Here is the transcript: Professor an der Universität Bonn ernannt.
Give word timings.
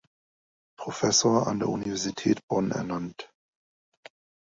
Professor 0.79 1.45
an 1.47 1.59
der 1.59 1.69
Universität 1.69 2.39
Bonn 2.47 2.71
ernannt. 2.71 3.29